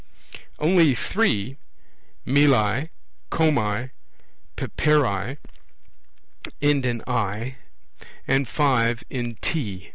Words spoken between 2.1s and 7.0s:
(meli, kommi, peperi) end